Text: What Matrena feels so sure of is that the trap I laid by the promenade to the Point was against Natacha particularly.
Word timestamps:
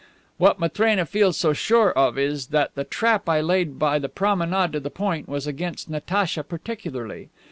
What 0.39 0.59
Matrena 0.59 1.05
feels 1.05 1.37
so 1.37 1.53
sure 1.53 1.91
of 1.91 2.17
is 2.17 2.47
that 2.47 2.73
the 2.73 2.83
trap 2.83 3.29
I 3.29 3.39
laid 3.39 3.77
by 3.77 3.99
the 3.99 4.09
promenade 4.09 4.71
to 4.71 4.79
the 4.79 4.89
Point 4.89 5.29
was 5.29 5.45
against 5.45 5.91
Natacha 5.91 6.43
particularly. 6.43 7.29